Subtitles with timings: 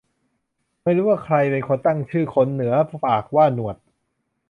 [0.83, 2.73] ไม่รู้ว่าใครเป็นคนตั้งชื่อขนเหนือ
[3.05, 3.75] ปากว่าหนวด